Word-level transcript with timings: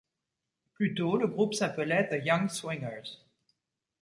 Plus 0.73 0.95
tôt, 0.95 1.15
le 1.15 1.27
groupe 1.27 1.53
s’appelait 1.53 2.07
The 2.07 2.25
Young 2.25 2.49
Swingers. 2.49 3.21